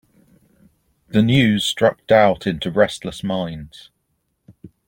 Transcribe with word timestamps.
The 1.09 1.21
news 1.21 1.63
struck 1.63 2.07
doubt 2.07 2.47
into 2.47 2.71
restless 2.71 3.23
minds. 3.23 3.91